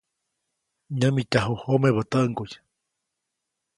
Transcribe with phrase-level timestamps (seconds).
[0.97, 2.51] Nyämityaju jomebä täʼŋguy.